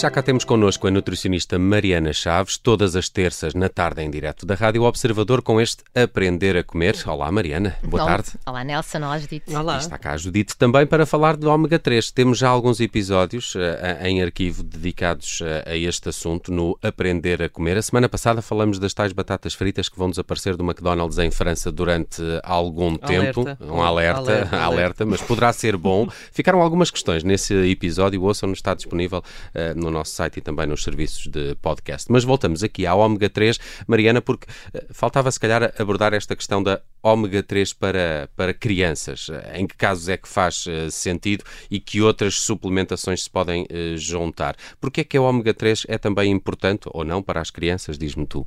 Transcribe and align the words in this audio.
já 0.00 0.10
cá 0.12 0.22
temos 0.22 0.44
connosco 0.44 0.86
a 0.86 0.92
nutricionista 0.92 1.58
Mariana 1.58 2.12
Chaves, 2.12 2.56
todas 2.56 2.94
as 2.94 3.08
terças 3.08 3.52
na 3.52 3.68
tarde 3.68 4.00
em 4.00 4.08
direto 4.08 4.46
da 4.46 4.54
Rádio 4.54 4.84
Observador 4.84 5.42
com 5.42 5.60
este 5.60 5.82
Aprender 5.92 6.56
a 6.56 6.62
Comer. 6.62 6.94
Olá 7.04 7.32
Mariana, 7.32 7.76
boa 7.82 8.04
Olá. 8.04 8.12
tarde. 8.12 8.30
Olá 8.46 8.62
Nelson, 8.62 8.98
olá 8.98 9.18
Judite. 9.18 9.52
Olá. 9.52 9.74
E 9.74 9.78
está 9.78 9.98
cá 9.98 10.12
a 10.12 10.16
Judite 10.16 10.56
também 10.56 10.86
para 10.86 11.04
falar 11.04 11.36
do 11.36 11.50
ômega 11.50 11.80
3. 11.80 12.12
Temos 12.12 12.38
já 12.38 12.48
alguns 12.48 12.78
episódios 12.78 13.56
uh, 13.56 13.58
em 14.04 14.22
arquivo 14.22 14.62
dedicados 14.62 15.40
uh, 15.40 15.68
a 15.68 15.76
este 15.76 16.10
assunto 16.10 16.52
no 16.52 16.78
Aprender 16.80 17.42
a 17.42 17.48
Comer. 17.48 17.76
A 17.76 17.82
semana 17.82 18.08
passada 18.08 18.40
falamos 18.40 18.78
das 18.78 18.94
tais 18.94 19.12
batatas 19.12 19.54
fritas 19.54 19.88
que 19.88 19.98
vão 19.98 20.10
desaparecer 20.10 20.56
do 20.56 20.62
McDonald's 20.62 21.18
em 21.18 21.32
França 21.32 21.72
durante 21.72 22.22
algum 22.44 22.96
tempo. 22.96 23.40
Alerta. 23.40 23.64
Um 23.64 23.82
alerta, 23.82 24.20
alerta, 24.20 24.56
Alerta, 24.56 24.56
alerta, 24.62 25.06
mas 25.06 25.20
poderá 25.20 25.52
ser 25.52 25.76
bom. 25.76 26.08
Ficaram 26.30 26.60
algumas 26.60 26.88
questões 26.88 27.24
nesse 27.24 27.52
episódio, 27.68 28.22
ouçam, 28.22 28.52
está 28.52 28.74
disponível 28.74 29.18
uh, 29.18 29.87
no 29.87 29.87
nosso 29.90 30.12
site 30.12 30.38
e 30.38 30.40
também 30.40 30.66
nos 30.66 30.82
serviços 30.82 31.26
de 31.26 31.54
podcast. 31.56 32.10
Mas 32.10 32.24
voltamos 32.24 32.62
aqui 32.62 32.86
ao 32.86 32.98
ômega 32.98 33.28
3, 33.28 33.58
Mariana, 33.86 34.20
porque 34.20 34.46
uh, 34.74 34.86
faltava 34.92 35.30
se 35.30 35.40
calhar 35.40 35.72
abordar 35.78 36.14
esta 36.14 36.34
questão 36.34 36.62
da 36.62 36.80
ômega 37.02 37.42
3 37.42 37.72
para, 37.72 38.28
para 38.36 38.52
crianças. 38.54 39.28
Em 39.54 39.66
que 39.66 39.76
casos 39.76 40.08
é 40.08 40.16
que 40.16 40.28
faz 40.28 40.66
uh, 40.66 40.90
sentido 40.90 41.44
e 41.70 41.80
que 41.80 42.00
outras 42.00 42.34
suplementações 42.34 43.24
se 43.24 43.30
podem 43.30 43.66
juntar? 43.96 44.56
Porque 44.80 45.00
é 45.00 45.04
que 45.04 45.16
a 45.16 45.22
ômega 45.22 45.54
3 45.54 45.86
é 45.88 45.98
também 45.98 46.30
importante 46.30 46.82
ou 46.86 47.04
não 47.04 47.22
para 47.22 47.40
as 47.40 47.50
crianças, 47.50 47.98
diz-me 47.98 48.26
tu? 48.26 48.46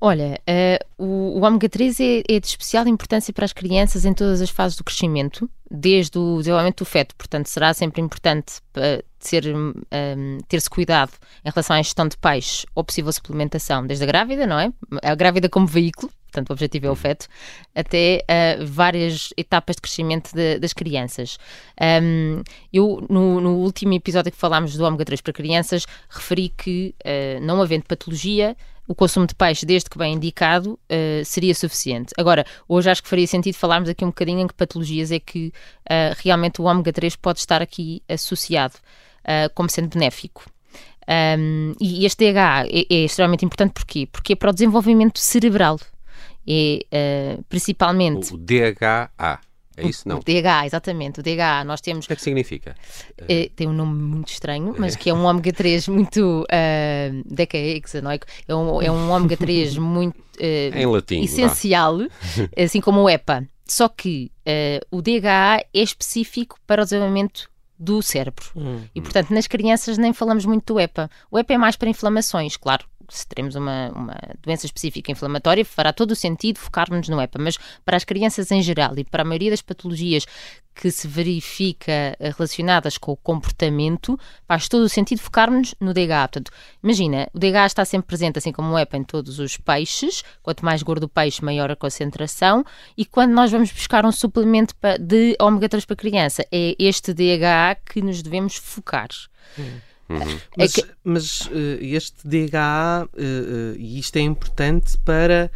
Olha, 0.00 0.40
uh, 0.48 1.04
o, 1.04 1.38
o 1.38 1.44
ômega 1.44 1.68
3 1.68 2.00
é, 2.00 2.22
é, 2.28 2.40
de 2.40 2.46
especial 2.46 2.86
importância 2.86 3.32
para 3.32 3.44
as 3.44 3.52
crianças 3.52 4.04
em 4.04 4.14
todas 4.14 4.40
as 4.40 4.50
fases 4.50 4.76
do 4.76 4.84
crescimento, 4.84 5.50
desde 5.68 6.18
o 6.18 6.38
desenvolvimento 6.38 6.78
do 6.78 6.84
feto, 6.84 7.16
portanto 7.16 7.46
será 7.46 7.74
sempre 7.74 8.00
importante 8.00 8.60
ter, 9.18 9.54
um, 9.54 9.72
ter-se 10.46 10.70
cuidado 10.70 11.12
em 11.44 11.50
relação 11.50 11.76
à 11.76 11.80
ingestão 11.80 12.06
de 12.06 12.16
peixe 12.16 12.66
ou 12.74 12.84
possível 12.84 13.12
suplementação, 13.12 13.86
desde 13.86 14.04
a 14.04 14.06
grávida, 14.06 14.46
não 14.46 14.58
é? 14.58 14.72
A 15.02 15.14
grávida 15.14 15.48
como 15.48 15.66
veículo, 15.66 16.10
portanto 16.28 16.50
o 16.50 16.52
objetivo 16.52 16.86
é 16.86 16.90
o 16.90 16.94
feto, 16.94 17.26
até 17.74 18.24
uh, 18.24 18.66
várias 18.66 19.30
etapas 19.36 19.76
de 19.76 19.82
crescimento 19.82 20.32
de, 20.34 20.58
das 20.58 20.72
crianças. 20.72 21.38
Um, 22.02 22.42
eu, 22.72 23.04
no, 23.08 23.40
no, 23.40 23.56
último 23.56 23.94
episódio 23.94 24.30
que 24.30 24.38
falámos 24.38 24.76
do 24.76 24.84
ômega 24.84 25.04
3 25.04 25.20
para 25.20 25.32
crianças, 25.32 25.86
referi 26.08 26.48
que, 26.48 26.94
não 27.42 27.60
havendo 27.60 27.84
patologia, 27.84 28.56
o 28.88 28.94
consumo 28.94 29.26
de 29.26 29.34
peixe, 29.34 29.66
desde 29.66 29.90
que 29.90 29.98
bem 29.98 30.14
indicado, 30.14 30.72
uh, 30.72 31.24
seria 31.24 31.54
suficiente. 31.54 32.14
Agora, 32.16 32.46
hoje 32.66 32.90
acho 32.90 33.02
que 33.02 33.08
faria 33.08 33.26
sentido 33.26 33.54
falarmos 33.54 33.90
aqui 33.90 34.02
um 34.02 34.08
bocadinho 34.08 34.40
em 34.40 34.46
que 34.46 34.54
patologias 34.54 35.12
é 35.12 35.20
que 35.20 35.52
uh, 35.90 36.16
realmente 36.24 36.62
o 36.62 36.64
ômega 36.64 36.90
3 36.90 37.14
pode 37.16 37.38
estar 37.38 37.60
aqui 37.60 38.02
associado 38.08 38.76
uh, 39.24 39.52
como 39.54 39.68
sendo 39.68 39.88
benéfico. 39.88 40.50
Um, 41.38 41.74
e 41.80 42.04
este 42.04 42.32
DHA 42.32 42.66
é, 42.66 42.86
é, 42.90 43.04
extremamente 43.04 43.44
importante 43.44 43.72
porquê? 43.72 44.08
Porque 44.10 44.32
é 44.32 44.36
para 44.36 44.50
o 44.50 44.52
desenvolvimento 44.54 45.18
cerebral. 45.18 45.78
É 46.48 47.38
principalmente. 47.48 48.32
O 48.32 48.38
DHA. 48.38 49.40
É 49.78 49.86
isso, 49.86 50.08
não? 50.08 50.18
O 50.18 50.22
DHA, 50.22 50.66
exatamente. 50.66 51.20
O 51.20 51.22
DHA, 51.22 51.64
nós 51.64 51.80
temos. 51.80 52.04
O 52.04 52.08
que 52.08 52.12
é 52.12 52.16
que 52.16 52.22
significa? 52.22 52.74
É, 53.28 53.48
tem 53.54 53.68
um 53.68 53.72
nome 53.72 53.94
muito 53.94 54.28
estranho, 54.32 54.74
mas 54.76 54.96
que 54.96 55.08
é 55.08 55.14
um 55.14 55.22
ômega 55.26 55.52
3 55.52 55.88
muito 55.88 56.42
uh, 56.42 57.22
decahexanoico. 57.24 58.26
É 58.46 58.54
um, 58.54 58.82
é 58.82 58.90
um 58.90 59.10
ômega 59.10 59.36
3 59.36 59.78
muito. 59.78 60.18
Uh, 60.18 60.76
em 60.76 60.86
latim. 60.86 61.22
Essencial, 61.22 61.98
assim 62.58 62.80
como 62.80 63.02
o 63.02 63.08
EPA. 63.08 63.46
Só 63.64 63.88
que 63.88 64.32
uh, 64.46 64.96
o 64.96 65.00
DHA 65.00 65.60
é 65.60 65.82
específico 65.82 66.58
para 66.66 66.82
o 66.82 66.84
desenvolvimento 66.84 67.48
do 67.78 68.02
cérebro. 68.02 68.46
Hum, 68.56 68.80
e, 68.92 69.00
portanto, 69.00 69.30
nas 69.30 69.46
crianças 69.46 69.96
nem 69.98 70.12
falamos 70.12 70.44
muito 70.44 70.74
do 70.74 70.80
EPA. 70.80 71.08
O 71.30 71.38
EPA 71.38 71.54
é 71.54 71.58
mais 71.58 71.76
para 71.76 71.88
inflamações, 71.88 72.56
claro 72.56 72.84
se 73.08 73.26
teremos 73.26 73.54
uma, 73.54 73.90
uma 73.90 74.16
doença 74.42 74.66
específica 74.66 75.10
inflamatória, 75.10 75.64
fará 75.64 75.92
todo 75.92 76.12
o 76.12 76.16
sentido 76.16 76.58
focarmos 76.58 77.08
no 77.08 77.20
EPA, 77.20 77.38
mas 77.38 77.58
para 77.84 77.96
as 77.96 78.04
crianças 78.04 78.50
em 78.50 78.62
geral 78.62 78.96
e 78.98 79.04
para 79.04 79.22
a 79.22 79.24
maioria 79.24 79.50
das 79.50 79.62
patologias 79.62 80.26
que 80.78 80.92
se 80.92 81.08
verifica 81.08 81.90
eh, 81.90 82.30
relacionadas 82.36 82.96
com 82.96 83.10
o 83.10 83.16
comportamento, 83.16 84.18
faz 84.46 84.68
todo 84.68 84.82
o 84.84 84.88
sentido 84.88 85.18
focarmos 85.18 85.74
no 85.80 85.92
DHA. 85.92 86.28
Portanto, 86.28 86.52
imagina, 86.80 87.28
o 87.34 87.38
DHA 87.38 87.66
está 87.66 87.84
sempre 87.84 88.06
presente, 88.06 88.38
assim 88.38 88.52
como 88.52 88.72
o 88.72 88.78
EPA, 88.78 88.96
em 88.96 89.02
todos 89.02 89.40
os 89.40 89.56
peixes. 89.56 90.22
Quanto 90.40 90.64
mais 90.64 90.80
gordo 90.84 91.04
o 91.04 91.08
peixe, 91.08 91.44
maior 91.44 91.68
a 91.68 91.74
concentração. 91.74 92.64
E 92.96 93.04
quando 93.04 93.32
nós 93.32 93.50
vamos 93.50 93.72
buscar 93.72 94.06
um 94.06 94.12
suplemento 94.12 94.72
de 95.00 95.36
ômega 95.40 95.68
3 95.68 95.84
para 95.84 95.96
criança, 95.96 96.46
é 96.52 96.76
este 96.78 97.12
DHA 97.12 97.76
que 97.84 98.00
nos 98.00 98.22
devemos 98.22 98.54
focar. 98.54 99.08
Hum. 99.58 99.80
Uhum. 100.08 100.38
Mas, 100.56 100.78
é 100.78 100.82
que... 100.82 100.88
mas 101.04 101.40
uh, 101.42 101.78
este 101.80 102.26
DHA, 102.26 103.06
uh, 103.06 103.16
uh, 103.16 103.76
e 103.76 103.98
isto 103.98 104.16
é 104.16 104.20
importante 104.20 104.96
para, 105.04 105.50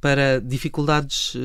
para 0.00 0.40
dificuldades 0.40 1.36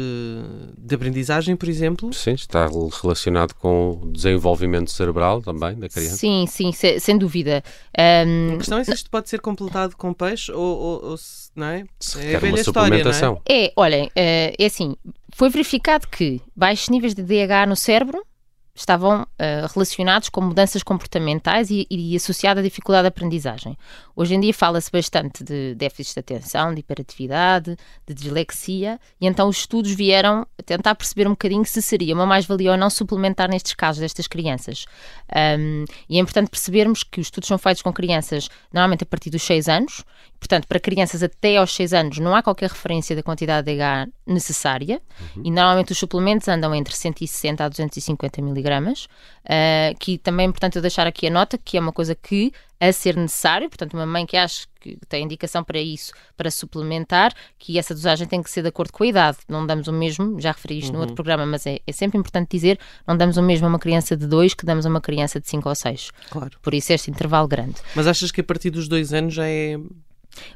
de 0.77 0.95
aprendizagem, 0.95 1.55
por 1.55 1.67
exemplo? 1.67 2.13
Sim, 2.13 2.33
está 2.33 2.69
relacionado 3.01 3.53
com 3.55 3.99
o 4.03 4.11
desenvolvimento 4.11 4.91
cerebral 4.91 5.41
também 5.41 5.75
da 5.75 5.89
criança. 5.89 6.17
Sim, 6.17 6.45
sim, 6.47 6.71
se, 6.71 6.99
sem 6.99 7.17
dúvida. 7.17 7.63
Um... 7.97 8.53
A 8.53 8.57
questão 8.57 8.77
é 8.77 8.83
se 8.83 8.93
isto 8.93 9.09
pode 9.09 9.27
ser 9.29 9.39
completado 9.39 9.97
com 9.97 10.13
peixe 10.13 10.51
ou, 10.51 10.77
ou, 10.77 11.05
ou 11.11 11.15
não 11.55 11.67
é? 11.67 11.85
Se 11.99 12.19
é 12.19 12.35
a 12.35 12.39
velha 12.39 12.53
uma 12.53 12.59
história, 12.59 13.03
não 13.03 13.41
é? 13.47 13.65
É, 13.65 13.73
olhem, 13.75 14.11
é 14.15 14.65
assim, 14.65 14.95
foi 15.33 15.49
verificado 15.49 16.07
que 16.07 16.39
baixos 16.55 16.89
níveis 16.89 17.15
de 17.15 17.23
DHA 17.23 17.65
no 17.65 17.75
cérebro 17.75 18.23
estavam 18.73 19.23
uh, 19.23 19.67
relacionados 19.73 20.29
com 20.29 20.41
mudanças 20.41 20.81
comportamentais 20.83 21.69
e, 21.69 21.85
e 21.89 22.15
associada 22.15 22.59
à 22.61 22.63
dificuldade 22.63 23.03
de 23.03 23.07
aprendizagem. 23.09 23.77
Hoje 24.15 24.35
em 24.35 24.39
dia 24.39 24.53
fala-se 24.53 24.89
bastante 24.91 25.43
de 25.43 25.75
déficit 25.75 26.15
de 26.15 26.19
atenção, 26.19 26.73
de 26.73 26.79
hiperatividade, 26.79 27.75
de 28.07 28.13
dislexia, 28.13 28.99
e 29.19 29.27
então 29.27 29.47
os 29.47 29.57
estudos 29.57 29.91
vieram 29.91 30.47
tentar 30.65 30.95
perceber 30.95 31.27
um 31.27 31.31
bocadinho 31.31 31.65
se 31.65 31.81
seria 31.81 32.13
uma 32.13 32.25
mais-valia 32.25 32.71
ou 32.71 32.77
não 32.77 32.89
suplementar 32.89 33.49
nestes 33.49 33.73
casos 33.73 33.99
destas 33.99 34.27
crianças. 34.27 34.85
Um, 35.59 35.85
e 36.09 36.17
é 36.17 36.21
importante 36.21 36.49
percebermos 36.49 37.03
que 37.03 37.19
os 37.19 37.27
estudos 37.27 37.47
são 37.47 37.57
feitos 37.57 37.81
com 37.81 37.91
crianças 37.91 38.49
normalmente 38.71 39.03
a 39.03 39.07
partir 39.07 39.29
dos 39.29 39.41
6 39.43 39.67
anos, 39.67 40.03
portanto, 40.39 40.67
para 40.67 40.79
crianças 40.79 41.21
até 41.23 41.57
aos 41.57 41.73
6 41.73 41.93
anos 41.93 42.17
não 42.19 42.35
há 42.35 42.41
qualquer 42.41 42.69
referência 42.69 43.15
da 43.15 43.23
quantidade 43.23 43.65
de 43.65 43.81
H 43.81 44.07
necessária, 44.25 45.01
uhum. 45.35 45.43
e 45.45 45.51
normalmente 45.51 45.91
os 45.91 45.97
suplementos 45.97 46.47
andam 46.47 46.73
entre 46.73 46.95
160 46.95 47.63
a 47.63 47.69
250 47.69 48.39
mg 48.39 48.60
miligramas, 48.61 49.05
uh, 49.45 49.97
que 49.99 50.17
também 50.17 50.45
é 50.45 50.49
importante 50.49 50.75
eu 50.75 50.81
deixar 50.81 51.07
aqui 51.07 51.27
a 51.27 51.29
nota 51.29 51.57
que 51.57 51.77
é 51.77 51.79
uma 51.79 51.91
coisa 51.91 52.13
que, 52.15 52.53
a 52.79 52.91
ser 52.93 53.17
necessário, 53.17 53.69
portanto, 53.69 53.93
uma 53.93 54.05
mãe 54.05 54.25
que 54.25 54.37
acha 54.37 54.65
que 54.79 54.97
tem 55.07 55.23
indicação 55.23 55.63
para 55.63 55.79
isso, 55.79 56.11
para 56.37 56.49
suplementar, 56.49 57.33
que 57.59 57.77
essa 57.77 57.93
dosagem 57.93 58.27
tem 58.27 58.41
que 58.41 58.49
ser 58.49 58.61
de 58.61 58.69
acordo 58.69 58.91
com 58.91 59.03
a 59.03 59.07
idade. 59.07 59.37
Não 59.47 59.65
damos 59.65 59.87
o 59.87 59.93
mesmo, 59.93 60.39
já 60.39 60.51
referi 60.51 60.79
isto 60.79 60.89
uhum. 60.89 60.95
no 60.95 60.99
outro 61.01 61.15
programa, 61.15 61.45
mas 61.45 61.65
é, 61.65 61.79
é, 61.85 61.91
sempre 61.91 62.17
importante 62.17 62.49
dizer, 62.49 62.79
não 63.07 63.15
damos 63.15 63.37
o 63.37 63.43
mesmo 63.43 63.65
a 63.67 63.69
uma 63.69 63.79
criança 63.79 64.15
de 64.15 64.25
2 64.25 64.53
que 64.53 64.65
damos 64.65 64.85
a 64.85 64.89
uma 64.89 65.01
criança 65.01 65.39
de 65.39 65.47
5 65.47 65.69
ou 65.69 65.75
6. 65.75 66.11
Claro. 66.29 66.51
Por 66.61 66.73
isso 66.73 66.93
este 66.93 67.11
intervalo 67.11 67.47
grande. 67.47 67.75
Mas 67.95 68.07
achas 68.07 68.31
que 68.31 68.41
a 68.41 68.43
partir 68.43 68.71
dos 68.71 68.87
2 68.87 69.13
anos 69.13 69.33
já 69.33 69.47
é 69.47 69.77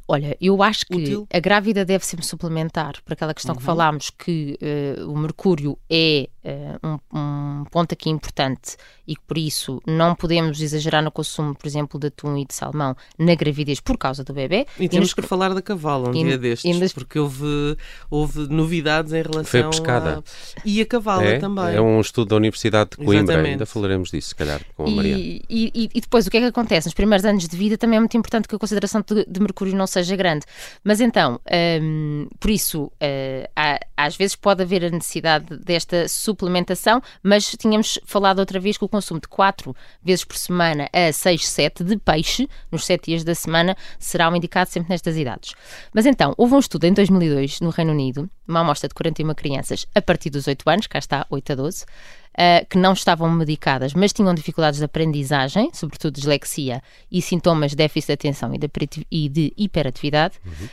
Olha, 0.08 0.38
eu 0.40 0.62
acho 0.64 0.86
que 0.86 0.96
Útil. 0.96 1.28
a 1.34 1.40
grávida 1.40 1.84
deve 1.84 2.06
sempre 2.06 2.26
suplementar, 2.26 2.96
por 3.04 3.14
aquela 3.14 3.34
questão 3.34 3.54
uhum. 3.54 3.60
que 3.60 3.66
falámos, 3.66 4.10
que 4.10 4.58
uh, 4.98 5.12
o 5.12 5.18
mercúrio 5.18 5.78
é 5.90 6.30
uh, 6.46 7.00
um, 7.12 7.18
um, 7.18 7.64
ponto 7.72 7.94
aqui 7.94 8.10
importante 8.10 8.78
e 9.08 9.16
que 9.16 9.22
por 9.22 9.38
isso 9.38 9.82
não 9.86 10.16
podemos 10.16 10.62
exagerar 10.62 11.04
no 11.04 11.12
consumo, 11.12 11.56
por 11.56 11.68
exemplo, 11.68 12.00
de 12.00 12.08
atum 12.08 12.38
e 12.38 12.46
de 12.46 12.54
salmão 12.54 12.96
na 13.18 13.36
gravidez 13.36 13.80
por 13.80 13.98
causa 13.98 14.24
do 14.24 14.34
bebê. 14.34 14.66
E 14.80 14.88
temos 14.88 15.14
que 15.14 15.22
falar 15.22 15.54
da 15.54 15.62
cavalo 15.62 16.10
um 16.10 16.16
e, 16.16 16.24
dia 16.24 16.38
destes, 16.38 16.94
porque 16.94 17.20
houve, 17.20 17.78
houve 18.10 18.48
novidades 18.48 19.14
em 19.14 19.22
relação 19.22 19.46
Foi 19.46 19.64
pescada. 19.64 20.20
A... 20.20 20.62
E 20.64 20.82
a 20.82 20.86
cavala 20.86 21.24
é, 21.24 21.40
também. 21.40 21.76
É 21.76 21.82
um 21.82 22.00
estudo 22.00 22.30
da 22.30 22.36
Universidade 22.36 22.92
de 22.92 22.98
Coimbra, 22.98 23.34
Exatamente. 23.34 23.52
ainda 23.52 23.66
falaremos 23.66 24.12
disso, 24.12 24.30
se 24.30 24.36
calhar, 24.36 24.62
com 24.76 24.86
a 24.86 24.90
Maria. 24.90 25.18
E, 25.18 25.44
e, 25.50 25.90
e, 25.94 26.02
depois, 26.02 26.26
o 26.26 26.32
que 26.32 26.38
é 26.38 26.40
que 26.42 26.48
acontece? 26.48 26.88
Nos 26.88 26.94
primeiros 26.94 27.26
anos 27.26 27.48
de 27.48 27.56
vida 27.56 27.78
também 27.78 27.98
é 27.98 28.00
muito 28.00 28.18
importante 28.18 28.48
que 28.48 28.56
a 28.56 28.60
consideração 28.60 29.04
de, 29.06 29.26
de 29.26 29.40
mercúrio 29.40 29.76
não 29.76 29.88
seja 29.88 30.16
grande. 30.16 30.46
Mas 30.84 31.00
então, 31.00 31.40
um, 31.82 32.28
por 32.40 32.50
isso, 32.50 32.84
uh, 32.84 33.50
há, 33.56 33.80
às 33.96 34.16
vezes 34.16 34.36
pode 34.36 34.64
haver 34.64 34.84
a 34.86 34.90
necessidade 34.90 35.58
desta 35.58 36.08
suplementação, 36.36 37.02
mas 37.24 37.46
tínhamos 37.58 37.98
falado 38.06 38.40
outra 38.40 38.60
vez 38.60 38.78
que 38.78 38.84
o 38.84 38.90
consumo 38.90 39.20
de 39.20 39.28
4 39.28 39.76
vezes 40.04 40.26
por 40.26 40.36
semana 40.36 40.90
a 40.92 41.12
6, 41.12 41.48
7 41.48 41.84
de 41.84 41.98
peixe, 41.98 42.50
nos 42.72 42.86
7 42.86 43.06
dias 43.06 43.24
da 43.24 43.34
semana, 43.34 43.76
será 43.98 44.30
um 44.30 44.36
indicado 44.36 44.70
sempre 44.70 44.90
nestas 44.90 45.18
idades. 45.18 45.54
Mas 45.94 46.06
então, 46.06 46.34
houve 46.38 46.54
um 46.54 46.60
estudo 46.60 46.84
em 46.84 46.94
2002 46.94 47.62
no 47.62 47.70
Reino 47.70 47.92
Unido, 47.92 48.30
uma 48.48 48.60
amostra 48.60 48.88
de 48.88 48.94
41 48.94 49.34
crianças 49.34 49.88
a 49.96 50.02
partir 50.02 50.30
dos 50.30 50.48
8 50.48 50.70
anos, 50.70 50.88
cá 50.88 51.00
está 51.00 51.26
8 51.30 51.52
a 51.54 51.56
12, 51.56 51.84
uh, 51.84 52.66
que 52.70 52.78
não 52.78 52.94
estavam 52.94 53.30
medicadas, 53.32 53.94
mas 53.94 54.14
tinham 54.14 54.34
dificuldades 54.34 54.80
de 54.80 54.86
aprendizagem, 54.86 55.70
sobretudo 55.74 56.16
dislexia 56.16 56.82
e 57.12 57.22
sintomas 57.22 57.72
de 57.72 57.78
déficit 57.78 58.08
de 58.08 58.14
atenção 58.14 58.54
e 58.54 58.58
de, 58.58 58.70
e 59.10 59.30
de 59.30 59.54
hiperatividade, 59.58 60.36
uhum. 60.46 60.68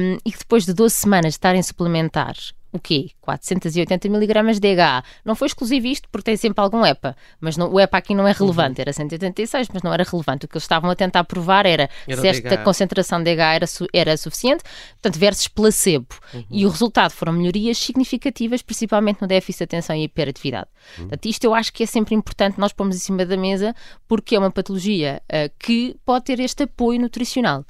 um, 0.00 0.18
e 0.24 0.32
que 0.32 0.38
depois 0.38 0.64
de 0.64 0.72
12 0.72 0.94
semanas 0.94 1.32
de 1.32 1.38
estarem 1.38 1.60
a 1.60 1.64
suplementar 1.64 2.34
o 2.72 2.78
quê? 2.78 3.10
480 3.20 4.08
miligramas 4.08 4.60
de 4.60 4.74
DHA. 4.74 5.02
Não 5.24 5.34
foi 5.34 5.46
exclusivo 5.46 5.86
isto 5.86 6.08
porque 6.10 6.24
tem 6.24 6.36
sempre 6.36 6.62
algum 6.62 6.84
EPA, 6.84 7.16
mas 7.40 7.56
não, 7.56 7.72
o 7.72 7.80
EPA 7.80 7.98
aqui 7.98 8.14
não 8.14 8.26
é 8.26 8.32
relevante, 8.32 8.78
uhum. 8.78 8.82
era 8.82 8.92
186, 8.92 9.68
mas 9.72 9.82
não 9.82 9.92
era 9.92 10.04
relevante. 10.04 10.44
O 10.44 10.48
que 10.48 10.56
eles 10.56 10.64
estavam 10.64 10.90
a 10.90 10.94
tentar 10.94 11.24
provar 11.24 11.66
era, 11.66 11.88
era 12.06 12.20
se 12.20 12.28
esta 12.28 12.48
DHA. 12.48 12.62
concentração 12.62 13.22
de 13.22 13.34
DHA 13.34 13.54
era, 13.54 13.66
era 13.92 14.16
suficiente, 14.16 14.62
portanto, 15.00 15.18
versus 15.18 15.48
placebo. 15.48 16.14
Uhum. 16.32 16.44
E 16.50 16.66
o 16.66 16.68
resultado 16.68 17.10
foram 17.10 17.32
melhorias 17.32 17.78
significativas, 17.78 18.62
principalmente 18.62 19.20
no 19.20 19.26
déficit 19.26 19.58
de 19.58 19.64
atenção 19.64 19.96
e 19.96 20.04
hiperatividade. 20.04 20.68
Uhum. 20.96 21.04
Portanto, 21.04 21.26
isto 21.26 21.44
eu 21.44 21.54
acho 21.54 21.72
que 21.72 21.82
é 21.82 21.86
sempre 21.86 22.14
importante 22.14 22.58
nós 22.58 22.72
pormos 22.72 22.96
em 22.96 23.00
cima 23.00 23.26
da 23.26 23.36
mesa 23.36 23.74
porque 24.06 24.36
é 24.36 24.38
uma 24.38 24.50
patologia 24.50 25.20
uh, 25.26 25.50
que 25.58 25.96
pode 26.04 26.24
ter 26.24 26.40
este 26.40 26.64
apoio 26.64 27.00
nutricional. 27.00 27.64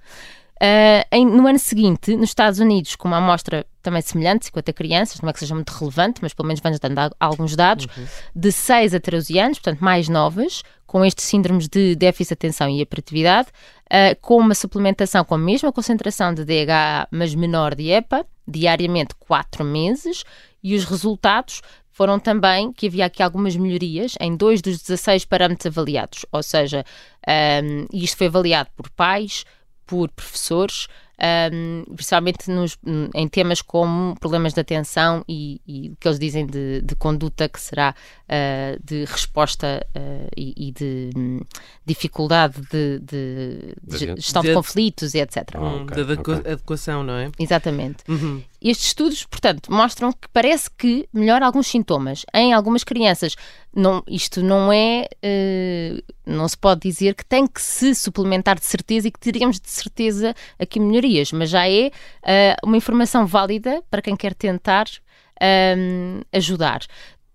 Uh, 0.62 1.01
em, 1.11 1.25
no 1.25 1.47
ano 1.47 1.59
seguinte, 1.59 2.15
nos 2.15 2.29
Estados 2.29 2.59
Unidos, 2.59 2.95
com 2.95 3.09
uma 3.09 3.17
amostra 3.17 3.65
também 3.83 4.03
semelhante, 4.03 4.45
50 4.47 4.73
crianças, 4.75 5.21
não 5.23 5.31
é 5.31 5.33
que 5.33 5.39
seja 5.39 5.55
muito 5.55 5.71
relevante, 5.71 6.21
mas 6.21 6.35
pelo 6.35 6.47
menos 6.47 6.61
vamos 6.61 6.79
dando 6.79 7.17
alguns 7.19 7.57
dados, 7.57 7.87
uhum. 7.97 8.07
de 8.37 8.53
6 8.53 8.95
a 8.95 9.01
13 9.01 9.39
anos, 9.39 9.59
portanto 9.59 9.81
mais 9.81 10.07
novas, 10.07 10.62
com 10.87 11.03
estes 11.03 11.25
síndromes 11.25 11.67
de 11.67 11.97
déficit 11.97 12.29
de 12.29 12.35
atenção 12.35 12.69
e 12.69 12.83
hiperatividade, 12.83 13.49
uh, 13.87 14.15
com 14.21 14.37
uma 14.37 14.55
suplementação 14.55 15.25
com 15.25 15.35
a 15.35 15.39
mesma 15.39 15.73
concentração 15.73 16.35
de 16.35 16.45
DHA, 16.45 17.09
mas 17.11 17.35
menor 17.35 17.75
de 17.75 17.91
EPA, 17.91 18.27
diariamente 18.47 19.15
4 19.19 19.65
meses, 19.65 20.25
e 20.63 20.75
os 20.75 20.85
resultados 20.85 21.63
foram 21.91 22.19
também 22.19 22.71
que 22.73 22.87
havia 22.87 23.06
aqui 23.06 23.23
algumas 23.23 23.56
melhorias 23.56 24.15
em 24.21 24.37
dois 24.37 24.61
dos 24.61 24.83
16 24.83 25.25
parâmetros 25.25 25.67
avaliados, 25.67 26.27
ou 26.31 26.43
seja, 26.43 26.85
um, 27.63 27.87
isto 27.93 28.17
foi 28.17 28.27
avaliado 28.27 28.71
por 28.77 28.91
pais, 28.91 29.45
por 29.91 30.09
professores, 30.11 30.87
um, 31.53 31.85
principalmente 31.97 32.49
nos, 32.49 32.79
em 33.13 33.29
temas 33.29 33.61
como 33.61 34.15
problemas 34.21 34.55
de 34.55 34.61
atenção 34.61 35.25
e, 35.29 35.61
e 35.67 35.91
o 35.91 35.97
que 35.97 36.07
eles 36.07 36.19
dizem 36.19 36.47
de, 36.47 36.81
de 36.81 36.95
conduta, 36.95 37.49
que 37.49 37.61
será 37.61 37.93
uh, 38.25 38.81
de 38.83 39.05
resposta 39.05 39.85
uh, 39.97 40.29
e, 40.37 40.69
e, 40.69 40.73
de 40.73 41.11
um, 41.17 41.41
dificuldade 41.85 42.63
de, 42.71 43.01
de, 43.01 43.75
de 43.83 43.99
gestão 44.17 44.43
de, 44.43 44.55
conflitos 44.55 45.13
e 45.15 45.19
etc. 45.19 45.49
Oh, 45.59 45.83
okay, 45.83 46.05
de 46.05 46.13
okay. 46.13 46.35
adequação, 46.53 47.03
não 47.03 47.15
é? 47.15 47.33
Exatamente. 47.37 48.05
Uhum. 48.09 48.41
Estes 48.62 48.89
estudos, 48.89 49.25
portanto, 49.25 49.73
mostram 49.73 50.12
que 50.12 50.29
parece 50.33 50.71
que 50.71 51.09
melhora 51.12 51.47
alguns 51.47 51.67
sintomas. 51.67 52.27
Em 52.35 52.53
algumas 52.53 52.85
crianças, 52.85 53.35
não, 53.75 54.03
isto 54.07 54.43
não 54.43 54.73
é. 54.73 55.09
Uh, 55.25 56.03
não 56.27 56.47
se 56.47 56.59
pode 56.59 56.81
dizer 56.83 57.15
que 57.15 57.25
tem 57.25 57.47
que 57.47 57.61
se 57.61 57.95
suplementar 57.95 58.59
de 58.59 58.67
certeza 58.67 59.09
e 59.09 59.11
que 59.11 59.19
teríamos 59.19 59.59
de 59.59 59.71
certeza 59.71 60.35
aqui 60.59 60.79
melhorias, 60.79 61.33
mas 61.33 61.51
já 61.51 61.69
é 61.69 61.89
uh, 61.89 62.67
uma 62.67 62.77
informação 62.77 63.27
válida 63.27 63.83
para 63.91 64.03
quem 64.03 64.15
quer 64.15 64.35
tentar 64.35 64.87
um, 65.77 66.21
ajudar 66.33 66.81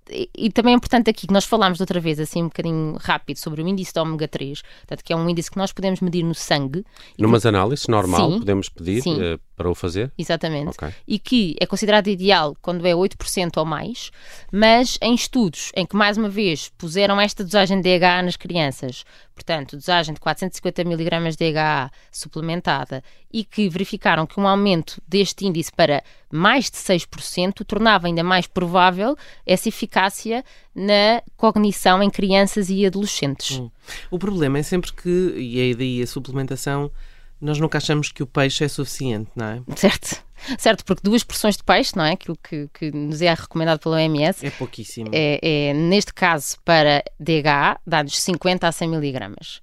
e 0.09 0.51
também 0.51 0.73
é 0.73 0.77
importante 0.77 1.09
aqui 1.09 1.25
que 1.25 1.33
nós 1.33 1.45
falámos 1.45 1.79
outra 1.79 1.99
vez, 1.99 2.19
assim, 2.19 2.43
um 2.43 2.47
bocadinho 2.47 2.95
rápido, 2.99 3.37
sobre 3.37 3.61
o 3.61 3.67
índice 3.67 3.93
de 3.93 3.99
ômega 3.99 4.27
3, 4.27 4.61
portanto, 4.61 5.03
que 5.03 5.11
é 5.11 5.15
um 5.15 5.27
índice 5.27 5.49
que 5.49 5.57
nós 5.57 5.71
podemos 5.71 5.99
medir 5.99 6.23
no 6.23 6.35
sangue. 6.35 6.85
Numas 7.17 7.45
análises 7.45 7.87
normal, 7.87 8.33
sim, 8.33 8.39
podemos 8.39 8.69
pedir 8.69 9.01
uh, 9.07 9.39
para 9.55 9.69
o 9.69 9.75
fazer? 9.75 10.11
Exatamente. 10.17 10.69
Okay. 10.69 10.89
E 11.07 11.17
que 11.17 11.55
é 11.59 11.65
considerado 11.65 12.07
ideal 12.07 12.55
quando 12.61 12.85
é 12.85 12.91
8% 12.91 13.57
ou 13.57 13.65
mais, 13.65 14.11
mas 14.51 14.97
em 15.01 15.13
estudos 15.13 15.71
em 15.75 15.85
que, 15.85 15.95
mais 15.95 16.17
uma 16.17 16.29
vez, 16.29 16.69
puseram 16.77 17.19
esta 17.19 17.43
dosagem 17.43 17.81
de 17.81 17.99
DHA 17.99 18.21
nas 18.23 18.35
crianças, 18.35 19.05
portanto, 19.33 19.75
dosagem 19.75 20.13
de 20.13 20.19
450 20.19 20.81
mg 20.81 21.31
de 21.31 21.51
DHA 21.51 21.91
suplementada, 22.11 23.03
e 23.31 23.43
que 23.43 23.67
verificaram 23.69 24.25
que 24.25 24.39
um 24.39 24.47
aumento 24.47 25.01
deste 25.07 25.45
índice 25.45 25.71
para 25.71 26.03
mais 26.31 26.69
de 26.69 26.77
6% 26.77 27.65
tornava 27.65 28.07
ainda 28.07 28.23
mais 28.23 28.47
provável 28.47 29.15
essa 29.45 29.69
eficácia 29.69 30.43
na 30.73 31.21
cognição 31.37 32.03
em 32.03 32.09
crianças 32.09 32.69
e 32.69 32.85
adolescentes. 32.85 33.57
Hum. 33.57 33.69
O 34.11 34.19
problema 34.19 34.59
é 34.59 34.63
sempre 34.63 34.91
que, 34.93 35.33
e 35.37 35.59
aí 35.59 35.75
daí 35.75 36.01
a 36.01 36.07
suplementação, 36.07 36.91
nós 37.39 37.59
nunca 37.59 37.77
achamos 37.77 38.11
que 38.11 38.23
o 38.23 38.27
peixe 38.27 38.63
é 38.63 38.67
suficiente, 38.67 39.29
não 39.35 39.45
é? 39.45 39.61
Certo. 39.75 40.23
Certo, 40.57 40.85
porque 40.85 41.01
duas 41.03 41.23
porções 41.23 41.57
de 41.57 41.63
peixe, 41.63 41.95
não 41.95 42.05
é? 42.05 42.11
Aquilo 42.11 42.37
que, 42.37 42.69
que 42.73 42.91
nos 42.91 43.21
é 43.21 43.33
recomendado 43.33 43.79
pela 43.79 43.95
OMS. 43.95 44.45
É 44.45 44.51
pouquíssimo. 44.51 45.09
É, 45.11 45.39
é 45.41 45.73
neste 45.73 46.13
caso, 46.13 46.57
para 46.63 47.03
DHA, 47.19 47.79
dá-nos 47.85 48.19
50 48.19 48.67
a 48.67 48.71
100 48.71 48.89
miligramas. 48.89 49.61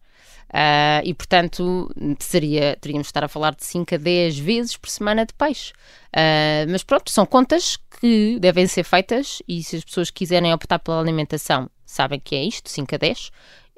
Uh, 0.52 1.00
e, 1.04 1.14
portanto, 1.14 1.90
seria, 2.19 2.76
teríamos 2.78 3.06
de 3.06 3.10
estar 3.10 3.24
a 3.24 3.28
falar 3.28 3.54
de 3.54 3.64
5 3.64 3.94
a 3.94 3.98
10 3.98 4.38
vezes 4.38 4.76
por 4.76 4.90
semana 4.90 5.24
de 5.24 5.32
peixe. 5.32 5.72
Uh, 6.14 6.69
mas 6.70 6.82
pronto, 6.82 7.10
são 7.10 7.24
contas 7.24 7.78
que 8.00 8.38
devem 8.38 8.66
ser 8.66 8.84
feitas 8.84 9.42
e 9.48 9.62
se 9.62 9.76
as 9.76 9.84
pessoas 9.84 10.10
quiserem 10.10 10.52
optar 10.52 10.78
pela 10.78 11.00
alimentação, 11.00 11.70
sabem 11.86 12.20
que 12.20 12.34
é 12.34 12.44
isto, 12.44 12.69
5 12.69 12.94
a 12.94 12.98
10. 12.98 13.30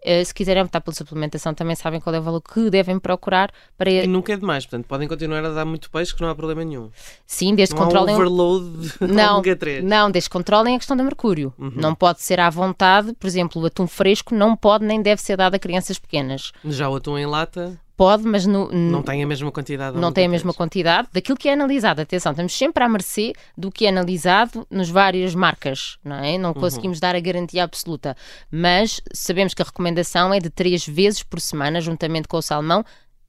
Uh, 0.05 0.25
se 0.25 0.35
quiserem 0.35 0.63
optar 0.63 0.81
pela 0.81 0.95
suplementação, 0.95 1.55
também 1.55 1.75
sabem 1.75 2.01
qual 2.01 2.15
é 2.15 2.21
o 2.21 2.23
valor 2.23 2.43
que 2.43 2.69
devem 2.69 2.99
procurar 2.99 3.51
para. 3.79 3.91
E 3.91 4.07
nunca 4.07 4.33
é 4.33 4.37
demais, 4.37 4.67
portanto, 4.67 4.87
podem 4.87 5.09
continuar 5.09 5.45
a 5.45 5.51
dar 5.51 5.65
muito 5.65 5.91
peixe 5.91 6.15
que 6.15 6.21
não 6.21 6.29
há 6.29 6.35
problema 6.35 6.65
nenhum. 6.65 6.91
Sim, 7.27 7.55
desde 7.55 7.75
não 7.75 7.83
controlem. 7.85 8.15
Há 8.15 8.19
overload 8.19 8.93
não, 9.01 9.35
ômega 9.39 9.57
3. 9.57 9.85
Não, 9.85 10.11
desde 10.11 10.29
controlem 10.29 10.77
a 10.77 10.79
questão 10.79 10.97
do 10.97 11.05
mercúrio. 11.05 11.55
Uhum. 11.59 11.73
Não 11.75 11.95
pode 11.95 12.21
ser 12.23 12.39
à 12.41 12.51
vontade, 12.51 13.15
por 13.15 13.27
exemplo, 13.27 13.63
o 13.63 13.67
atum 13.67 13.87
fresco 13.87 14.35
não 14.35 14.57
pode 14.57 14.85
nem 14.85 15.01
deve 15.01 15.23
ser 15.23 15.37
dado 15.37 15.55
a 15.55 15.59
crianças 15.59 15.99
pequenas. 15.99 16.53
Já 16.65 16.89
o 16.89 16.97
atum 16.97 17.17
em 17.17 17.27
lata? 17.27 17.81
Pode, 17.97 18.25
mas 18.25 18.45
no, 18.45 18.69
não 18.73 19.03
tem 19.03 19.23
a 19.23 19.27
mesma 19.27 19.53
quantidade. 19.53 19.97
Não 19.97 20.13
tem 20.13 20.27
a 20.27 20.29
mesma 20.29 20.53
quantidade 20.53 21.09
daquilo 21.13 21.39
que 21.39 21.49
é 21.49 21.53
analisado. 21.53 22.01
Atenção, 22.01 22.33
estamos 22.33 22.53
sempre 22.53 22.83
à 22.83 22.89
mercê 22.89 23.33
do 23.57 23.71
que 23.71 23.87
é 23.87 23.89
analisado 23.89 24.67
nas 24.69 24.89
várias 24.89 25.33
marcas, 25.33 25.97
não 26.05 26.17
é? 26.17 26.37
Não 26.37 26.51
uhum. 26.51 26.55
conseguimos 26.55 26.99
uhum. 26.99 27.03
dar 27.03 27.15
a 27.15 27.21
garantia 27.21 27.63
absoluta, 27.63 28.17
mas 28.51 29.01
sabemos 29.13 29.55
que 29.55 29.63
a 29.63 29.65
recomendação 29.65 30.35
é 30.35 30.41
de 30.41 30.51
três 30.51 30.85
vezes 30.85 31.23
por 31.23 31.41
semana, 31.41 31.81
juntamente 31.81 32.27
com 32.27 32.37
o 32.37 32.43
salmão, 32.43 32.85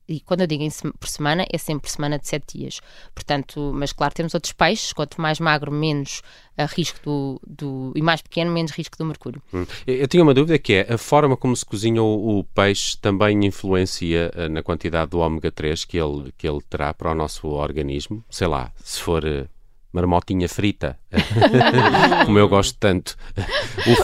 e 0.07 0.19
quando 0.19 0.41
eu 0.41 0.47
digo 0.47 0.63
em, 0.63 0.69
por 0.99 1.07
semana, 1.07 1.45
é 1.51 1.57
sempre 1.57 1.89
semana 1.89 2.19
de 2.19 2.27
7 2.27 2.57
dias. 2.57 2.79
Portanto, 3.13 3.71
mas 3.73 3.91
claro, 3.91 4.13
temos 4.13 4.33
outros 4.33 4.53
peixes, 4.53 4.93
quanto 4.93 5.19
mais 5.19 5.39
magro, 5.39 5.71
menos 5.71 6.21
a 6.57 6.65
risco 6.65 6.99
do, 7.03 7.41
do, 7.45 7.93
e 7.95 8.01
mais 8.01 8.21
pequeno, 8.21 8.51
menos 8.51 8.71
risco 8.71 8.97
do 8.97 9.05
mercúrio. 9.05 9.41
Hum. 9.53 9.65
Eu 9.85 10.07
tinha 10.07 10.23
uma 10.23 10.33
dúvida 10.33 10.57
que 10.57 10.73
é, 10.73 10.93
a 10.93 10.97
forma 10.97 11.35
como 11.35 11.55
se 11.55 11.65
cozinha 11.65 12.01
o, 12.01 12.39
o 12.39 12.43
peixe 12.43 12.97
também 12.97 13.45
influencia 13.45 14.31
uh, 14.35 14.49
na 14.49 14.63
quantidade 14.63 15.11
do 15.11 15.19
ômega 15.19 15.51
3 15.51 15.85
que 15.85 15.97
ele, 15.97 16.33
que 16.37 16.47
ele 16.47 16.61
terá 16.69 16.93
para 16.93 17.11
o 17.11 17.15
nosso 17.15 17.47
organismo? 17.47 18.23
Sei 18.29 18.47
lá, 18.47 18.71
se 18.83 19.01
for... 19.01 19.23
Uh, 19.23 19.54
marmotinha 19.95 20.49
frita, 20.49 20.99
como 22.25 22.37
eu 22.37 22.49
gosto 22.49 22.77
tanto. 22.77 23.15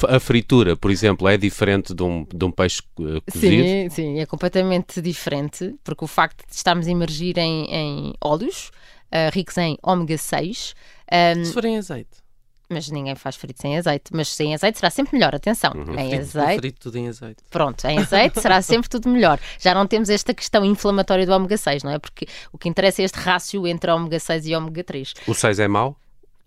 a 0.08 0.20
fritura, 0.20 0.78
por 0.78 0.90
exemplo, 0.90 1.28
é 1.28 1.38
diferente 1.38 1.94
de 1.94 2.02
um, 2.02 2.26
de 2.34 2.46
um 2.46 2.52
peixe 2.52 2.82
uh, 2.98 3.22
cozido? 3.30 3.64
Sim, 3.64 3.90
sim, 3.90 4.20
é 4.20 4.26
completamente 4.26 5.02
diferente, 5.02 5.76
porque 5.84 6.06
o 6.06 6.08
facto 6.08 6.48
de 6.48 6.56
estarmos 6.56 6.88
a 6.88 6.92
emergir 6.92 7.38
em, 7.38 7.66
em 7.66 8.14
óleos 8.24 8.72
uh, 9.12 9.30
ricos 9.34 9.58
em 9.58 9.78
ômega 9.84 10.18
6. 10.18 10.74
Um, 11.12 11.46
Se 11.46 11.54
for 11.54 11.66
em 11.66 11.78
azeite 11.78 12.22
mas 12.72 12.90
ninguém 12.90 13.16
faz 13.16 13.36
frito 13.36 13.62
sem 13.62 13.78
azeite. 13.78 14.12
Mas 14.14 14.30
sem 14.30 14.54
azeite 14.54 14.80
será 14.80 14.90
sempre 14.90 15.18
melhor, 15.18 15.36
atenção. 15.36 15.72
Uhum. 15.76 15.94
Em 15.94 16.10
frito, 16.10 16.22
azeite. 16.22 16.60
Frito 16.60 16.80
tudo 16.80 16.98
em 16.98 17.08
azeite. 17.08 17.44
Pronto, 17.50 17.86
em 17.86 18.00
azeite 18.00 18.42
será 18.42 18.62
sempre 18.64 18.90
tudo 18.90 19.10
melhor. 19.10 19.40
Já 19.60 19.74
não 19.74 19.86
temos 19.86 20.10
esta 20.10 20.34
questão 20.34 20.64
inflamatória 20.64 21.26
do 21.26 21.34
ômega 21.34 21.58
6, 21.58 21.84
não 21.84 21.92
é? 21.92 22.00
Porque 22.00 22.28
o 22.52 22.58
que 22.58 22.70
interessa 22.70 23.02
é 23.02 23.06
este 23.06 23.20
rácio 23.20 23.68
entre 23.68 23.92
ômega 23.92 24.20
6 24.20 24.46
e 24.48 24.56
ômega 24.56 24.84
3. 24.84 25.14
O 25.28 25.34
6 25.34 25.60
é 25.60 25.68
mau? 25.68 25.96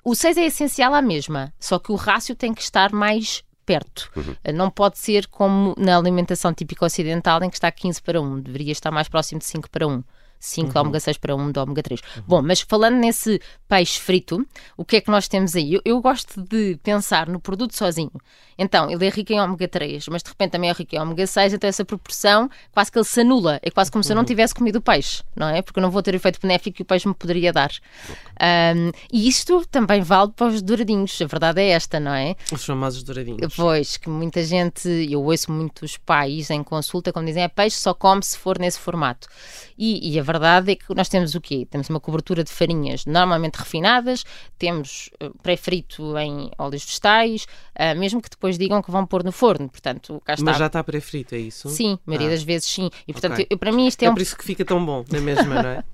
O 0.04 0.14
6 0.14 0.36
é 0.36 0.46
essencial 0.46 0.92
à 0.92 1.00
mesma, 1.00 1.52
só 1.58 1.78
que 1.78 1.90
o 1.90 1.94
rácio 1.94 2.34
tem 2.34 2.52
que 2.52 2.60
estar 2.60 2.92
mais 2.92 3.42
perto. 3.64 4.10
Uhum. 4.14 4.34
Não 4.54 4.70
pode 4.70 4.98
ser 4.98 5.26
como 5.28 5.74
na 5.78 5.96
alimentação 5.96 6.52
típica 6.52 6.84
ocidental, 6.84 7.42
em 7.42 7.48
que 7.48 7.56
está 7.56 7.70
15 7.70 8.02
para 8.02 8.20
1. 8.20 8.40
Deveria 8.40 8.72
estar 8.72 8.90
mais 8.90 9.08
próximo 9.08 9.38
de 9.38 9.46
5 9.46 9.70
para 9.70 9.86
1. 9.86 10.04
5 10.44 10.66
uhum. 10.66 10.72
de 10.72 10.78
ômega 10.78 11.00
6 11.00 11.16
para 11.16 11.34
1 11.34 11.52
de 11.52 11.58
ômega 11.58 11.82
3. 11.82 12.00
Uhum. 12.00 12.22
Bom, 12.26 12.42
mas 12.42 12.60
falando 12.60 12.96
nesse 12.96 13.40
peixe 13.66 13.98
frito, 13.98 14.46
o 14.76 14.84
que 14.84 14.96
é 14.96 15.00
que 15.00 15.10
nós 15.10 15.26
temos 15.26 15.56
aí? 15.56 15.74
Eu, 15.74 15.80
eu, 15.84 16.00
gosto 16.00 16.42
de 16.42 16.78
pensar 16.82 17.28
no 17.28 17.40
produto 17.40 17.74
sozinho. 17.74 18.12
Então, 18.58 18.90
ele 18.90 19.04
é 19.06 19.08
rico 19.08 19.32
em 19.32 19.40
ômega 19.40 19.66
3, 19.66 20.06
mas 20.08 20.22
de 20.22 20.28
repente 20.28 20.52
também 20.52 20.70
é 20.70 20.72
rico 20.72 20.94
em 20.94 20.98
ômega 20.98 21.26
6, 21.26 21.54
então 21.54 21.68
essa 21.68 21.84
proporção 21.84 22.48
quase 22.72 22.92
que 22.92 22.98
ele 22.98 23.04
se 23.04 23.20
anula. 23.20 23.58
É 23.62 23.70
quase 23.70 23.90
como 23.90 24.00
uhum. 24.00 24.04
se 24.04 24.12
eu 24.12 24.14
não 24.14 24.22
uhum. 24.22 24.26
tivesse 24.26 24.54
comido 24.54 24.76
o 24.76 24.82
peixe, 24.82 25.22
não 25.34 25.48
é? 25.48 25.62
Porque 25.62 25.78
eu 25.78 25.82
não 25.82 25.90
vou 25.90 26.02
ter 26.02 26.14
o 26.14 26.16
efeito 26.16 26.38
benéfico 26.40 26.76
que 26.76 26.82
o 26.82 26.84
peixe 26.84 27.08
me 27.08 27.14
poderia 27.14 27.52
dar. 27.52 27.70
Um, 28.76 28.90
e 29.12 29.26
isto 29.26 29.64
também 29.70 30.02
vale 30.02 30.32
para 30.32 30.48
os 30.48 30.60
douradinhos, 30.60 31.20
a 31.20 31.26
verdade 31.26 31.62
é 31.62 31.70
esta, 31.70 31.98
não 31.98 32.12
é? 32.12 32.36
Os 32.52 32.64
famosos 32.64 33.02
douradinhos. 33.02 33.54
Pois, 33.56 33.96
que 33.96 34.10
muita 34.10 34.44
gente, 34.44 34.88
eu 35.10 35.24
ouço 35.24 35.50
muitos 35.50 35.96
pais 35.96 36.50
em 36.50 36.62
consulta 36.62 37.12
quando 37.12 37.26
dizem 37.26 37.42
é 37.42 37.48
peixe 37.48 37.78
só 37.78 37.94
come 37.94 38.22
se 38.22 38.36
for 38.36 38.58
nesse 38.58 38.78
formato. 38.78 39.28
E, 39.76 40.12
e 40.12 40.18
a 40.18 40.22
verdade 40.22 40.33
é 40.36 40.74
que 40.74 40.94
nós 40.94 41.08
temos 41.08 41.34
o 41.34 41.40
quê? 41.40 41.66
Temos 41.70 41.88
uma 41.88 42.00
cobertura 42.00 42.42
de 42.42 42.50
farinhas 42.50 43.06
normalmente 43.06 43.56
refinadas, 43.56 44.24
temos 44.58 45.10
uh, 45.22 45.30
pré-frito 45.42 46.16
em 46.18 46.50
óleos 46.58 46.84
vegetais, 46.84 47.46
uh, 47.78 47.98
mesmo 47.98 48.20
que 48.20 48.30
depois 48.30 48.58
digam 48.58 48.82
que 48.82 48.90
vão 48.90 49.06
pôr 49.06 49.22
no 49.22 49.32
forno. 49.32 49.68
Portanto, 49.68 50.20
cá 50.24 50.34
está. 50.34 50.44
Mas 50.44 50.58
já 50.58 50.66
está 50.66 50.82
pré-frito, 50.82 51.34
é 51.34 51.38
isso? 51.38 51.68
Sim, 51.68 51.98
a 52.06 52.10
maioria 52.10 52.28
ah. 52.28 52.30
das 52.30 52.42
vezes 52.42 52.68
sim. 52.68 52.90
E 53.06 53.12
portanto, 53.12 53.34
okay. 53.34 53.46
eu, 53.50 53.58
para 53.58 53.72
mim 53.72 53.86
isto 53.86 54.02
é, 54.02 54.06
é 54.06 54.10
um... 54.10 54.14
por 54.14 54.22
isso 54.22 54.36
que 54.36 54.44
fica 54.44 54.64
tão 54.64 54.84
bom, 54.84 55.04
não 55.10 55.18
é 55.18 55.22
mesmo, 55.22 55.54
não 55.54 55.60
é? 55.60 55.84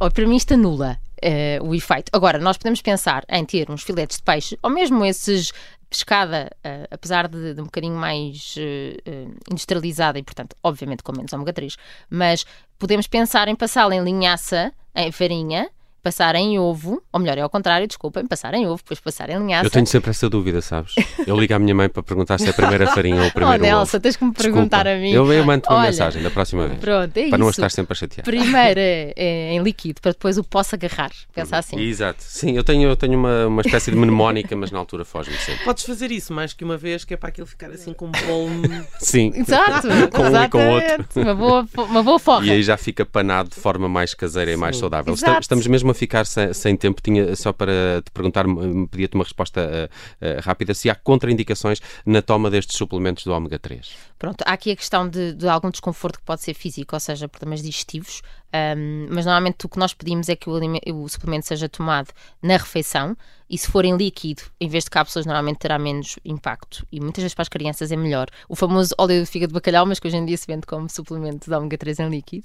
Oh, 0.00 0.10
para 0.10 0.26
mim 0.26 0.36
isto 0.36 0.54
anula. 0.54 0.98
uh, 1.24 1.68
o 1.68 1.74
efeito. 1.74 2.10
Agora, 2.12 2.38
nós 2.38 2.56
podemos 2.56 2.80
pensar 2.80 3.24
em 3.28 3.44
ter 3.44 3.70
uns 3.70 3.82
filetes 3.82 4.18
de 4.18 4.22
peixe, 4.22 4.58
ou 4.62 4.70
mesmo 4.70 5.04
esses 5.04 5.52
pescada, 5.90 6.50
uh, 6.64 6.86
apesar 6.90 7.26
de, 7.26 7.54
de, 7.54 7.60
um 7.60 7.64
bocadinho 7.64 7.96
mais 7.96 8.54
uh, 8.56 9.34
industrializada 9.50 10.18
e, 10.18 10.22
portanto, 10.22 10.56
obviamente 10.62 11.02
com 11.02 11.12
menos 11.12 11.32
ômega 11.32 11.52
3, 11.52 11.76
mas 12.08 12.46
podemos 12.78 13.08
pensar 13.08 13.48
em 13.48 13.56
passá-la 13.56 13.96
em 13.96 14.02
linhaça, 14.02 14.72
em 14.94 15.10
farinha, 15.10 15.68
passar 16.02 16.34
em 16.34 16.58
ovo, 16.58 17.02
ou 17.12 17.20
melhor, 17.20 17.38
é 17.38 17.40
ao 17.40 17.50
contrário, 17.50 17.86
desculpem, 17.86 18.26
passar 18.26 18.54
em 18.54 18.66
ovo, 18.66 18.78
depois 18.78 19.00
passar 19.00 19.30
em 19.30 19.38
linhaça. 19.38 19.66
Eu 19.66 19.70
tenho 19.70 19.86
sempre 19.86 20.10
essa 20.10 20.28
dúvida, 20.28 20.60
sabes? 20.60 20.94
Eu 21.26 21.38
ligo 21.38 21.54
à 21.54 21.58
minha 21.58 21.74
mãe 21.74 21.88
para 21.88 22.02
perguntar 22.02 22.38
se 22.38 22.46
é 22.46 22.50
a 22.50 22.52
primeira 22.52 22.86
farinha 22.88 23.22
ou 23.22 23.28
o 23.28 23.32
primeiro 23.32 23.62
oh, 23.62 23.66
Nelson, 23.66 23.96
ovo. 23.96 24.02
tens 24.02 24.16
que 24.16 24.24
me 24.24 24.32
perguntar 24.32 24.84
Desculpa. 24.84 24.98
a 24.98 25.00
mim. 25.00 25.12
Eu, 25.12 25.32
eu 25.32 25.44
mando 25.44 25.64
uma 25.68 25.78
Olha, 25.78 25.86
mensagem 25.86 26.22
da 26.22 26.30
próxima 26.30 26.66
vez. 26.66 26.80
Pronto, 26.80 27.16
é 27.16 27.20
para 27.20 27.28
isso. 27.28 27.38
não 27.38 27.50
estar 27.50 27.70
sempre 27.70 27.92
a 27.92 27.96
chatear. 27.96 28.24
Primeiro 28.24 28.80
é, 28.80 29.12
é, 29.16 29.52
em 29.52 29.62
líquido, 29.62 30.00
para 30.00 30.12
depois 30.12 30.38
o 30.38 30.44
posso 30.44 30.74
agarrar. 30.74 31.10
Pensa 31.34 31.58
assim. 31.58 31.78
Exato. 31.78 32.22
Sim, 32.22 32.56
eu 32.56 32.64
tenho, 32.64 32.88
eu 32.88 32.96
tenho 32.96 33.18
uma, 33.18 33.46
uma 33.46 33.62
espécie 33.62 33.90
de 33.90 33.96
mnemónica, 33.96 34.56
mas 34.56 34.70
na 34.70 34.78
altura 34.78 35.04
foge-me 35.04 35.36
sempre. 35.36 35.64
Podes 35.64 35.84
fazer 35.84 36.10
isso 36.10 36.32
mais 36.32 36.52
que 36.52 36.64
uma 36.64 36.76
vez, 36.76 37.04
que 37.04 37.14
é 37.14 37.16
para 37.16 37.28
aquilo 37.28 37.46
ficar 37.46 37.70
assim 37.70 37.92
com 37.92 38.06
um 38.06 38.12
bolo. 38.12 38.84
Sim. 38.98 39.32
Exato. 39.34 39.88
com 40.10 40.22
um 40.22 40.42
e 40.42 40.48
com 40.48 40.68
outro. 40.70 41.06
Uma 41.16 41.34
boa, 41.34 41.68
uma 41.76 42.02
boa 42.02 42.18
forma. 42.18 42.46
E 42.46 42.50
aí 42.50 42.62
já 42.62 42.76
fica 42.76 43.04
panado 43.04 43.50
de 43.50 43.56
forma 43.56 43.88
mais 43.88 44.14
caseira 44.14 44.50
Sim. 44.50 44.56
e 44.56 44.60
mais 44.60 44.76
saudável. 44.76 45.12
Exato. 45.12 45.40
Estamos 45.40 45.66
mesmo 45.66 45.89
a 45.90 45.94
ficar 45.94 46.24
sem, 46.26 46.52
sem 46.52 46.76
tempo. 46.76 47.00
Tinha 47.02 47.34
só 47.36 47.52
para 47.52 48.02
te 48.04 48.10
perguntar, 48.12 48.44
pedia-te 48.90 49.14
uma 49.14 49.24
resposta 49.24 49.60
uh, 49.60 50.24
uh, 50.24 50.40
rápida, 50.42 50.74
se 50.74 50.88
há 50.88 50.94
contraindicações 50.94 51.80
na 52.04 52.22
toma 52.22 52.50
destes 52.50 52.76
suplementos 52.76 53.24
do 53.24 53.32
ômega 53.32 53.58
3. 53.58 53.90
Pronto, 54.18 54.42
há 54.46 54.52
aqui 54.52 54.70
a 54.70 54.76
questão 54.76 55.08
de, 55.08 55.32
de 55.34 55.48
algum 55.48 55.70
desconforto 55.70 56.18
que 56.18 56.24
pode 56.24 56.42
ser 56.42 56.54
físico, 56.54 56.94
ou 56.94 57.00
seja, 57.00 57.28
problemas 57.28 57.62
digestivos, 57.62 58.22
um, 58.52 59.06
mas 59.10 59.26
normalmente 59.26 59.64
o 59.64 59.68
que 59.68 59.78
nós 59.78 59.94
pedimos 59.94 60.28
é 60.28 60.34
que 60.34 60.50
o, 60.50 60.54
o, 60.94 61.08
suplemento 61.08 61.46
seja 61.46 61.68
tomado 61.68 62.08
na 62.42 62.56
refeição 62.56 63.16
e 63.48 63.58
se 63.58 63.66
for 63.66 63.84
em 63.84 63.96
líquido, 63.96 64.42
em 64.60 64.68
vez 64.68 64.84
de 64.84 64.90
cápsulas, 64.90 65.26
normalmente 65.26 65.58
terá 65.58 65.76
menos 65.76 66.18
impacto 66.24 66.86
e 66.92 67.00
muitas 67.00 67.22
vezes 67.22 67.34
para 67.34 67.42
as 67.42 67.48
crianças 67.48 67.90
é 67.90 67.96
melhor. 67.96 68.28
O 68.48 68.54
famoso 68.54 68.94
óleo 68.96 69.20
de 69.20 69.26
fígado 69.26 69.48
de 69.48 69.54
bacalhau, 69.54 69.84
mas 69.84 69.98
que 69.98 70.06
hoje 70.06 70.16
em 70.16 70.24
dia 70.24 70.36
se 70.36 70.46
vende 70.46 70.66
como 70.66 70.88
suplemento 70.88 71.50
de 71.50 71.56
ômega 71.56 71.76
3 71.76 71.98
em 71.98 72.08
líquido. 72.08 72.44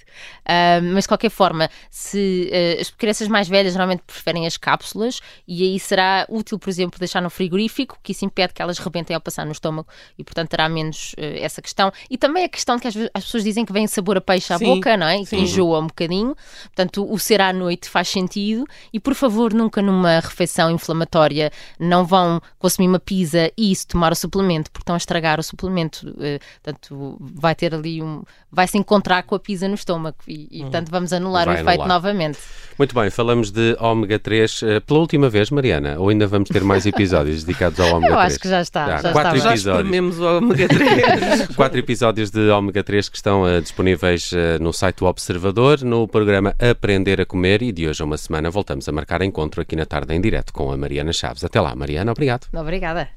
Um, 0.49 0.93
mas 0.93 1.03
de 1.03 1.07
qualquer 1.07 1.29
forma, 1.29 1.69
se 1.91 2.49
uh, 2.51 2.81
as 2.81 2.89
crianças 2.89 3.27
mais 3.27 3.47
velhas 3.47 3.73
normalmente 3.73 4.01
preferem 4.01 4.47
as 4.47 4.57
cápsulas 4.57 5.19
e 5.47 5.63
aí 5.63 5.79
será 5.79 6.25
útil, 6.27 6.57
por 6.57 6.69
exemplo, 6.69 6.97
deixar 6.97 7.21
no 7.21 7.29
frigorífico, 7.29 7.99
que 8.01 8.11
isso 8.11 8.25
impede 8.25 8.53
que 8.53 8.61
elas 8.61 8.79
rebentem 8.79 9.13
ao 9.13 9.21
passar 9.21 9.45
no 9.45 9.51
estômago 9.51 9.87
e 10.17 10.23
portanto 10.23 10.49
terá 10.49 10.67
menos 10.67 11.13
uh, 11.13 11.37
essa 11.39 11.61
questão. 11.61 11.91
E 12.09 12.17
também 12.17 12.45
a 12.45 12.49
questão 12.49 12.79
que 12.79 12.89
vezes 12.89 13.09
as 13.13 13.25
pessoas 13.25 13.43
dizem 13.43 13.63
que 13.63 13.71
vem 13.71 13.85
sabor 13.85 14.17
a 14.17 14.21
peixe 14.21 14.51
à 14.51 14.57
sim, 14.57 14.65
boca, 14.65 14.97
não 14.97 15.07
é? 15.07 15.19
E 15.19 15.25
que 15.25 15.35
enjoa 15.35 15.79
um 15.79 15.87
bocadinho. 15.95 16.35
Portanto, 16.65 17.11
o 17.11 17.17
ser 17.17 17.41
à 17.41 17.53
noite 17.53 17.89
faz 17.89 18.09
sentido 18.09 18.65
e, 18.91 18.99
por 18.99 19.15
favor, 19.15 19.53
nunca 19.53 19.81
numa 19.81 20.19
refeição 20.19 20.69
inflamatória 20.69 21.51
não 21.79 22.05
vão 22.05 22.41
consumir 22.59 22.87
uma 22.87 22.99
pizza 22.99 23.51
e 23.57 23.71
isso 23.71 23.87
tomar 23.87 24.11
o 24.11 24.15
suplemento, 24.15 24.69
porque 24.71 24.83
estão 24.83 24.95
a 24.95 24.97
estragar 24.97 25.39
o 25.39 25.43
suplemento. 25.43 26.07
Uh, 26.09 26.39
portanto, 26.61 27.17
vai 27.19 27.55
ter 27.55 27.73
ali 27.73 28.01
um. 28.01 28.23
vai 28.51 28.67
se 28.67 28.77
encontrar 28.77 29.23
com 29.23 29.35
a 29.35 29.39
pizza 29.39 29.67
no 29.67 29.75
estômago 29.75 30.17
e, 30.27 30.47
e 30.51 30.61
portanto, 30.61 30.89
vamos 30.89 31.13
anular 31.13 31.45
vai 31.45 31.55
o 31.55 31.59
efeito 31.59 31.81
anular. 31.81 31.87
novamente. 31.87 32.39
Muito 32.77 32.93
bem, 32.93 33.09
falamos 33.09 33.51
de 33.51 33.77
ômega 33.79 34.19
3 34.19 34.61
uh, 34.61 34.81
pela 34.85 34.99
última 34.99 35.29
vez, 35.29 35.49
Mariana, 35.49 35.95
ou 35.97 36.09
ainda 36.09 36.27
vamos 36.27 36.49
ter 36.49 36.63
mais 36.63 36.85
episódios 36.87 37.43
dedicados 37.43 37.79
ao 37.79 37.87
ômega 37.97 38.07
3? 38.07 38.11
Eu 38.13 38.19
acho 38.19 38.39
que 38.39 38.49
já 38.49 38.61
está. 38.61 38.87
Já, 38.87 38.97
já 38.97 39.11
quatro 39.11 39.37
está. 39.37 39.49
episódios. 39.49 40.15
Já 40.15 40.25
o 40.25 40.37
ômega 40.37 40.67
3. 40.67 41.47
quatro 41.55 41.79
episódios 41.79 42.29
de 42.29 42.49
ômega 42.49 42.83
3 42.83 43.09
que 43.09 43.15
estão 43.15 43.43
uh, 43.43 43.61
disponíveis 43.61 44.31
uh, 44.31 44.61
no 44.61 44.73
site 44.73 44.97
do 44.97 45.05
Observador, 45.05 45.83
no 45.85 46.07
programa 46.07 46.55
Aprender 46.59 47.21
a 47.21 47.25
Comer 47.25 47.61
e 47.61 47.71
de 47.71 47.87
hoje 47.87 48.01
a 48.01 48.05
uma 48.05 48.17
semana 48.17 48.49
voltamos 48.49 48.89
a 48.89 48.91
marcar 48.91 49.21
encontro 49.21 49.61
aqui 49.61 49.75
na 49.75 49.85
tarde 49.85 50.13
em 50.13 50.19
direto 50.19 50.51
com 50.51 50.71
a 50.71 50.77
Mariana 50.77 51.13
Chaves. 51.13 51.43
Até 51.43 51.61
lá, 51.61 51.75
Mariana, 51.75 52.11
obrigado. 52.11 52.47
Obrigada. 52.53 53.09